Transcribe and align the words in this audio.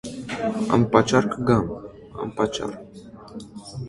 -Անպատճառ 0.77 1.27
կգամ, 1.33 1.67
անպատճառ… 2.25 2.75